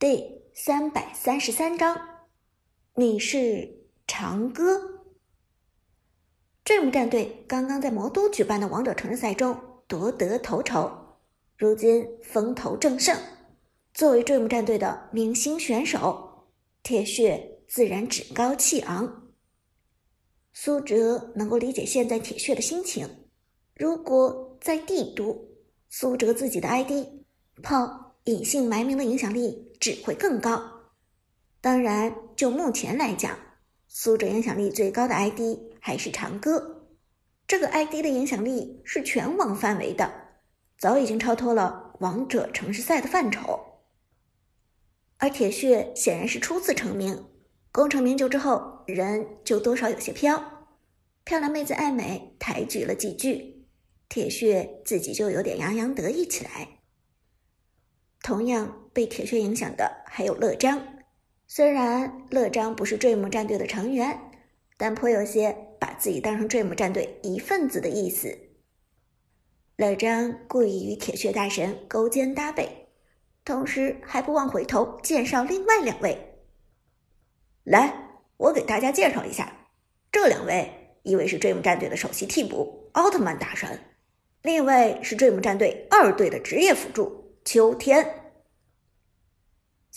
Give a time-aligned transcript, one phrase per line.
[0.00, 1.98] 第三百三十三章，
[2.94, 5.02] 你是长歌。
[6.64, 9.58] Dream 战队刚刚在魔都举办的王者城市赛中
[9.88, 10.88] 夺得头筹，
[11.56, 13.18] 如今风头正盛。
[13.92, 16.46] 作为 Dream 战队的明星选手，
[16.84, 19.32] 铁血自然趾高气昂。
[20.52, 23.26] 苏哲能够理解现在铁血的心情。
[23.74, 25.48] 如果在帝都，
[25.90, 26.92] 苏哲自己的 ID
[27.64, 29.66] 炮隐姓埋名的影响力。
[29.78, 30.90] 只会更高。
[31.60, 33.36] 当然，就目前来讲，
[33.88, 35.40] 苏哲影响力最高的 ID
[35.80, 36.86] 还是长歌。
[37.46, 40.12] 这个 ID 的影响力是全网范围的，
[40.78, 43.60] 早已经超脱了王者城市赛的范畴。
[45.16, 47.24] 而铁血显然是初次成名，
[47.72, 50.68] 功成名就之后，人就多少有些飘。
[51.24, 53.66] 漂亮妹子爱美，抬举了几句，
[54.08, 56.68] 铁血自己就有点洋洋得意起来。
[58.22, 60.84] 同样被铁血影响的还有乐章，
[61.46, 64.18] 虽然乐章不是 Dream 战队的成员，
[64.76, 68.36] 但颇有些把自己当成 Dream 战队一份子的意思。
[69.76, 72.88] 乐章故意与铁血大神勾肩搭背，
[73.44, 76.40] 同时还不忘回头介绍另外两位。
[77.62, 77.94] 来，
[78.36, 79.68] 我给大家介绍一下，
[80.10, 83.78] 这两位，一位是 Dream 战队的首席替补奥特曼大神，
[84.42, 88.17] 另一位是 Dream 战队二队的职业辅助秋天。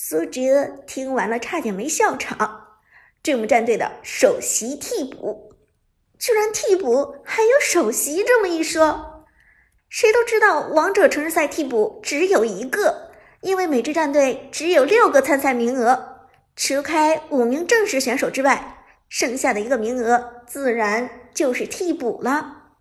[0.04, 2.80] 苏哲听完了，差点没笑场。
[3.22, 5.54] 这么战队的首席替补，
[6.18, 9.28] 居然替补还有首席这么一说。
[9.90, 22.72] 谁都知道，王者城市赛替补只有一个，因为每支战队只有六个参赛名额，除开五名正式选手之外，剩下的一个名额自然就是替补了。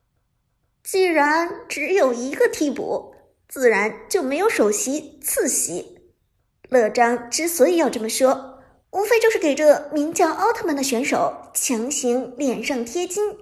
[0.83, 3.15] 既然只有一个替补，
[3.47, 6.00] 自然就没有首席、次席。
[6.71, 13.37] 乐章之所以要这么说，无非就是给这名叫奥特曼的选手强行脸上贴金。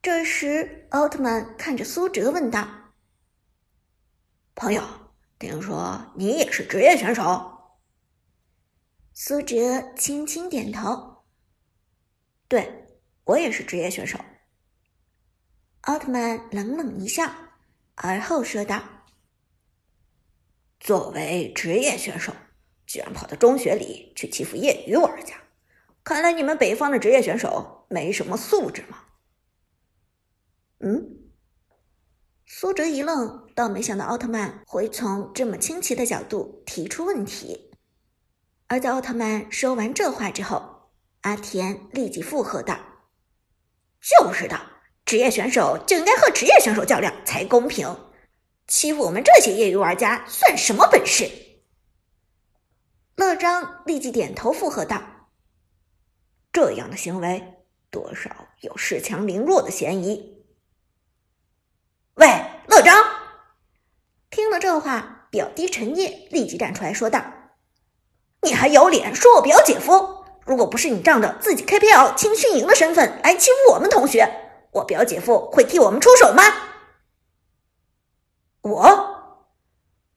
[0.00, 2.66] 这时，奥特曼看着苏哲问道
[4.56, 4.82] ：“朋友，
[5.38, 7.52] 听说你也是职业选手？”
[9.12, 11.24] 苏哲轻轻点头
[12.48, 12.86] ：“对，
[13.24, 14.18] 我也是职业选手。”
[15.82, 17.30] 奥特曼冷冷一笑，
[17.96, 18.82] 而后说道。
[20.84, 22.30] 作为职业选手，
[22.86, 25.34] 居然跑到中学里去欺负业余玩家，
[26.04, 28.98] 看来你们北方的职业选手没什么素质嘛？
[30.80, 31.30] 嗯，
[32.44, 37.70] 苏哲一愣，倒没想到奥特曼会从这么清奇的角度提出问题。
[38.66, 40.90] 而在奥特曼说完这话之后，
[41.22, 42.78] 阿田立即附和道
[44.02, 44.60] ：“就是的，
[45.06, 47.88] 职业选手就应该和职业选手较量才公平。”
[48.66, 51.30] 欺负我们这些业余玩家算什么本事？
[53.16, 55.02] 乐章立即点头附和道
[56.52, 58.30] ：“这样的行为多少
[58.62, 60.44] 有恃强凌弱的嫌疑。”
[62.16, 62.26] 喂，
[62.66, 63.04] 乐章！
[64.30, 67.22] 听了这话，表弟陈烨立即站出来说道
[68.42, 70.24] ：“你还有脸说我表姐夫？
[70.44, 74.28] 如果不是你仗着自己 KPL 青训营的身份来欺负我们同学，
[74.72, 76.42] 我表姐夫会替我们出手吗？”
[78.64, 79.44] 我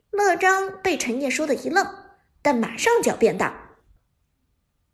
[0.10, 1.86] 乐章被陈烨说的一愣，
[2.42, 3.52] 但马上狡辩道：“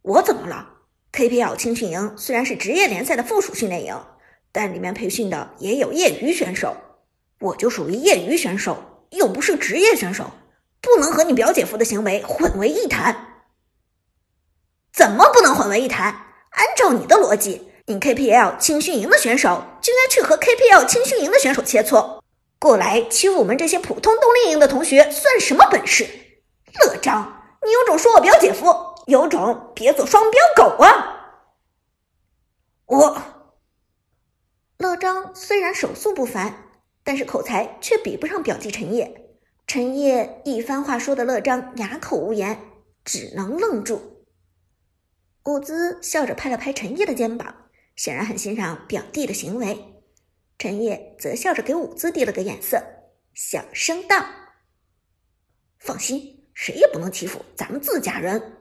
[0.02, 0.68] 我怎么了
[1.12, 3.96] ？KPL 青训营虽然是职业联赛的附属训练营，
[4.52, 6.75] 但里面培训的也有业余选手，
[7.42, 10.31] 我就属于业余选手，又不是职业选手，
[10.81, 13.44] 不能和你表姐夫的行为混为一谈。
[14.92, 16.06] 怎么不能混为一谈？
[16.50, 22.22] 按照你的逻辑，你 KPL 青训营的选手就应该去和 KPL 青训营的选手切磋。”
[22.63, 26.07] 过来欺负我们这些普通冬令营的同学，算什么本事？
[26.79, 28.74] 乐章，你有种说我表姐夫，
[29.06, 31.41] 有种别做双标狗啊！
[32.85, 33.22] 我
[34.78, 36.69] 乐章虽然手速不凡，
[37.03, 39.13] 但是口才却比不上表弟陈烨。
[39.68, 42.57] 陈烨一番话说的乐章哑口无言，
[43.04, 44.24] 只能愣住。
[45.44, 47.54] 伍兹笑着拍了拍陈烨的肩膀，
[47.98, 49.93] 显然很欣赏表弟的行为。
[50.57, 52.81] 陈烨则笑着给伍兹递了个眼色，
[53.33, 54.25] 小声道
[55.79, 58.59] ：“放心，谁也不能欺负咱们自家人。”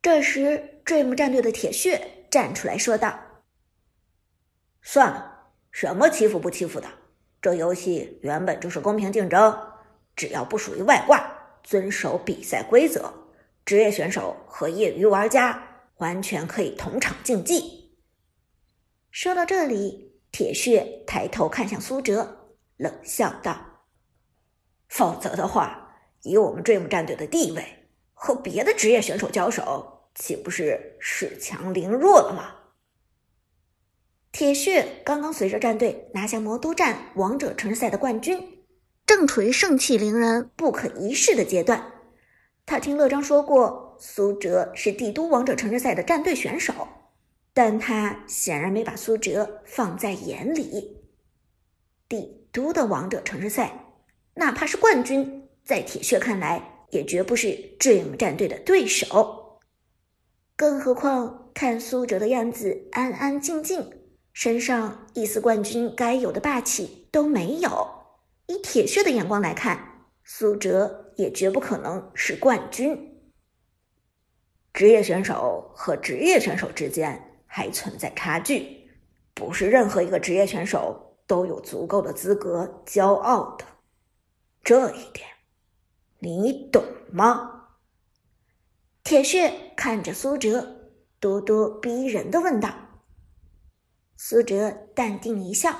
[0.00, 3.18] 这时，Dream 战队的铁血站出来说道
[4.82, 6.88] ：“算了，什么欺负不欺负的，
[7.42, 9.72] 这游戏原本就是公平竞争，
[10.14, 13.12] 只要不属于外挂，遵守比赛规则，
[13.64, 15.60] 职业选手和业余玩家
[15.96, 17.98] 完全可以同场竞技。”
[19.10, 20.15] 说到这里。
[20.38, 23.56] 铁血抬头看向苏哲，冷笑道
[24.86, 32.54] ：“否则的话，以我们 Dream 战队的地位，和别的职业选手交手，岂不是恃强凌弱了吗？
[34.30, 38.66] 铁血刚刚随着战队拿下魔都站王者城市赛的冠军，
[39.06, 41.94] 正处于盛气凌人、不可一世的阶段。
[42.66, 46.74] 他听乐章说过，苏哲是帝都王者城市赛的战队选手，
[47.56, 51.06] 但他显然没把苏哲放在眼里。
[52.06, 53.94] 帝都的王者城市赛，
[54.34, 57.46] 哪怕是冠军，在铁血看来也绝不是
[57.78, 59.58] Dream 战队的对手。
[60.54, 63.90] 更何况看苏哲的样子，安安静静。
[64.34, 67.88] 身上一丝冠军该有的霸气都没有。
[68.48, 73.16] 以铁血的眼光来看，苏哲也绝不可能是冠军。
[74.74, 77.25] 职业选手和职业选手之间
[77.56, 78.86] 还存在差距，
[79.32, 83.64] 不是任何一个职业选手都有足够的资格骄傲的。
[84.62, 85.26] 这一点，
[86.18, 87.68] 你懂吗？
[89.02, 92.68] 铁血看着苏哲，咄咄逼人的问道。
[94.18, 95.74] 苏哲淡定一笑：“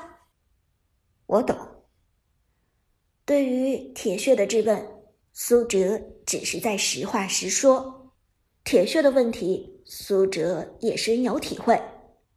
[1.27, 1.85] 我懂。”
[3.27, 5.03] 对于铁血的质问，
[5.35, 8.06] 苏哲只是在实话实说。
[8.67, 11.81] 铁血的问题，苏哲也深有体会，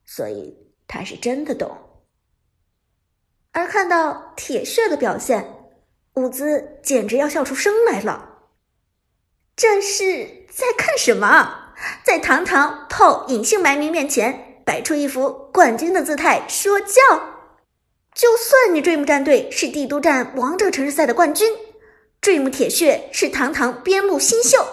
[0.05, 0.55] 所以
[0.87, 1.75] 他是真的懂。
[3.51, 5.71] 而看到铁血的表现，
[6.13, 8.43] 伍兹简直要笑出声来了。
[9.55, 11.73] 这是在看什么？
[12.03, 14.61] 在堂堂泡隐姓埋名面前？
[14.63, 16.93] 摆出一副冠军的姿态说教，
[18.13, 21.51] 就算你 Dream 战队是帝都站王者城市赛的冠军
[22.21, 24.63] ，Dream 铁血是堂堂边路新秀，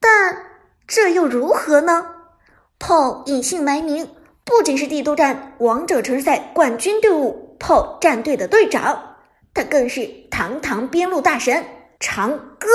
[0.00, 0.49] 但
[0.90, 2.04] 这又如何呢
[2.80, 4.12] ？PO 隐姓埋名，
[4.44, 9.18] 不仅是帝都站王者城市赛冠军队伍 PO 战队的队长，
[9.54, 11.64] 他更是堂堂边路大神
[12.00, 12.66] 长歌。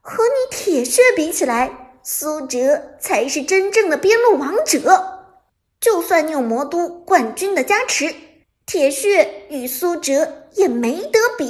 [0.00, 5.28] 和你铁血比起来，苏哲才是真正的边路王者。
[5.78, 8.14] 就算你有魔都冠军的加持，
[8.64, 11.44] 铁血与苏哲也没得比。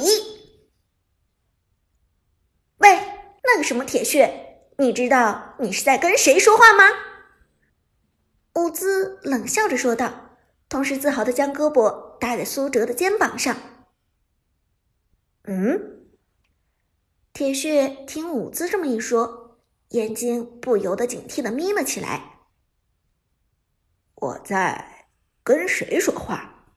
[2.79, 2.99] 喂，
[3.45, 4.46] 那个什么铁血，
[4.79, 6.83] 你知道你是在跟谁说话吗？
[8.53, 10.37] 乌兹冷笑着说道，
[10.69, 13.55] 同时自豪的将胳膊搭在苏哲的肩膀上。
[15.45, 16.07] 嗯，
[17.33, 19.57] 铁血听伍兹这么一说，
[19.89, 22.37] 眼睛不由得警惕的眯了起来。
[24.13, 25.07] 我在
[25.43, 26.67] 跟谁说话？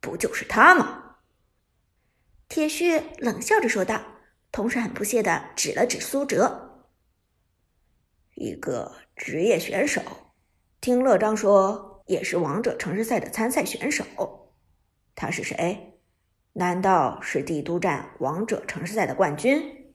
[0.00, 1.16] 不就是他吗？
[2.48, 4.00] 铁血冷笑着说道，
[4.52, 6.73] 同时很不屑的指了指苏哲。
[8.34, 10.02] 一个职业选手，
[10.80, 14.04] 听乐章说也是王者城市赛的参赛选手。
[15.14, 16.00] 他是谁？
[16.54, 19.94] 难道是帝都站王者城市赛的冠军？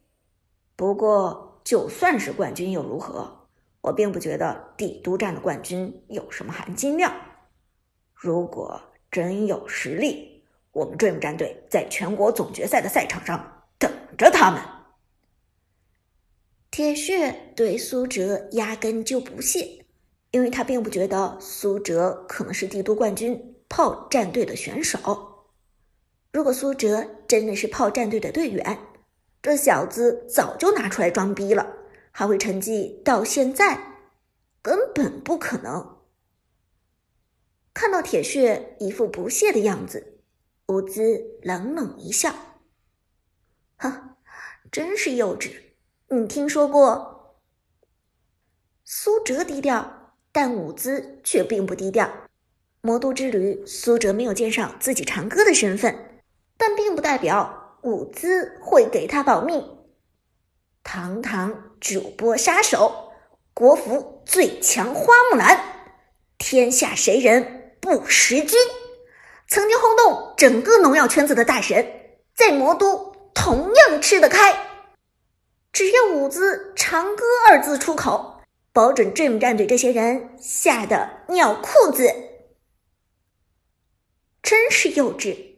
[0.78, 3.48] 不过就算是冠军又如何？
[3.82, 7.14] 我并不觉得帝都站的冠军有什么含金量。
[8.14, 8.82] 如果
[9.12, 14.62] 真有实力，我们 Dream 战队在全国总决赛的赛场上等着他们。
[16.72, 19.86] 铁血对苏哲压根就不屑，
[20.32, 25.48] 因为他并不觉得苏哲可能是帝都冠军炮战队的选手。
[26.32, 28.78] 如果苏哲真的是炮战队的队员，
[29.42, 31.76] 这小子早就拿出来装逼了。
[32.12, 34.00] 还会沉寂到现在，
[34.62, 36.00] 根本不可能。
[37.74, 40.20] 看到铁血一副不屑的样子，
[40.68, 42.34] 伍兹冷冷一笑
[43.78, 44.16] ：“哼，
[44.72, 45.54] 真是幼稚。
[46.10, 47.38] 你听说过？”
[48.84, 52.10] 苏哲低调，但伍兹却并不低调。
[52.82, 56.22] 魔都之旅，苏哲没有介绍自己长歌的身份，
[56.58, 59.64] 但并不代表伍兹会给他保密。
[60.84, 63.12] 堂堂主播杀手，
[63.54, 65.60] 国服最强花木兰，
[66.38, 68.58] 天下谁人不识君？
[69.48, 71.86] 曾经轰动整个农药圈子的大神，
[72.34, 74.69] 在魔都同样吃得开。
[75.72, 78.42] 只要伍兹“长歌”二字出口，
[78.74, 82.04] 保准 Dream 战队这些人吓得尿裤子。
[84.42, 85.58] 真是幼稚！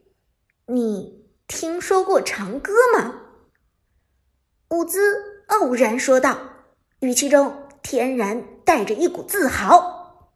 [0.68, 3.22] 你听说过长歌吗？
[4.70, 6.38] 伍兹傲然说道，
[7.00, 10.30] 语气中天然带着一股自豪。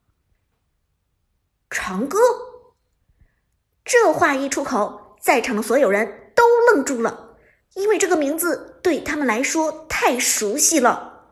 [1.70, 2.18] 长歌，
[3.84, 7.38] 这话一出口，在场的所有人都愣住了，
[7.74, 11.32] 因为这个名字对他们来说太熟悉了。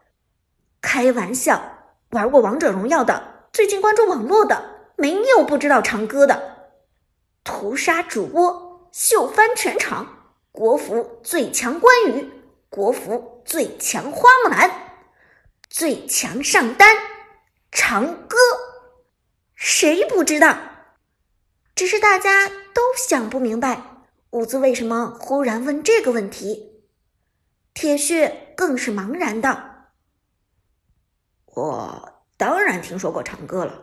[0.81, 1.62] 开玩笑，
[2.10, 6.72] 玩过王者荣耀的，最近关注网络的，没有不知道长歌的。
[7.43, 12.27] 屠杀主播，秀翻全场，国服最强关羽。
[12.69, 14.72] 国服最强花木兰，
[15.69, 16.98] 最强上单
[17.72, 18.36] 长歌，
[19.53, 20.57] 谁不知道？
[21.75, 23.79] 只是大家都想不明白，
[24.31, 26.73] 伍兹为什么忽然问这个问题。
[27.74, 29.89] 铁血更是茫然道
[31.46, 33.74] ：“我当然听说过长歌了，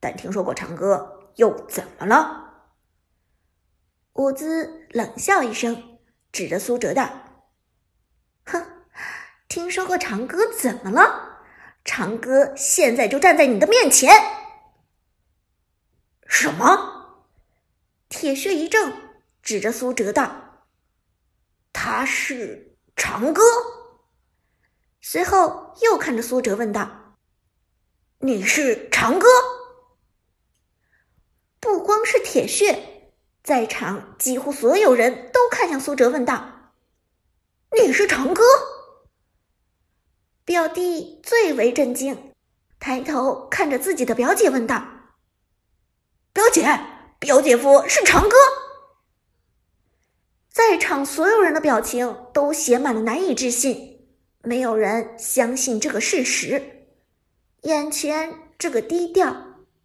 [0.00, 2.44] 但听说过长歌又怎么了？”
[4.14, 5.98] 伍兹冷笑一声，
[6.32, 7.10] 指着苏哲道
[8.46, 8.64] ：“哼，
[9.48, 11.40] 听说过长歌怎么了？
[11.84, 14.10] 长歌现在就站在你的面前。”
[16.26, 17.24] 什么？
[18.08, 18.92] 铁血一怔，
[19.42, 20.64] 指着苏哲道
[21.72, 23.42] ：“他是长歌。”
[25.00, 27.14] 随后又看着苏哲问道
[28.18, 29.28] ：“你是长歌？”
[31.60, 33.12] 不光是铁血，
[33.44, 36.72] 在场几乎所有人都看向苏哲问道
[37.78, 38.42] ：“你是长歌？”
[40.44, 42.32] 表弟最为震惊，
[42.78, 44.82] 抬头看着自己的表姐问道
[46.32, 46.64] ：“表姐？”
[47.18, 48.36] 表姐夫是长歌，
[50.76, 54.06] 在场所有人的表情都写满了难以置信，
[54.42, 56.90] 没有人相信这个事实。
[57.62, 59.24] 眼前这个低调、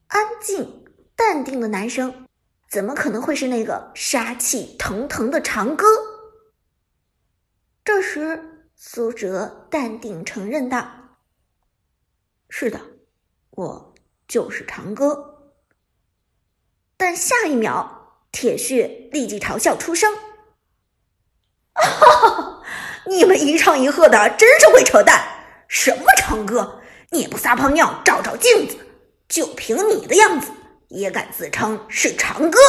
[0.08, 0.84] 安静、
[1.16, 2.28] 淡定的男生，
[2.70, 5.86] 怎么可能会是那个杀气腾腾的长歌？
[7.86, 10.92] 这时，苏哲淡定承认道
[12.52, 12.82] ：“是的，
[13.52, 13.94] 我
[14.28, 15.54] 就是长歌。”
[16.98, 20.14] 但下一秒，铁血立即嘲笑出声
[21.74, 22.62] ：“哈哈，
[23.06, 25.24] 你们一唱一和的，真是会扯淡！
[25.68, 28.78] 什么长歌，你不撒泡尿照照镜子，
[29.28, 30.52] 就凭你的样子，
[30.90, 32.60] 也敢自称是长歌？”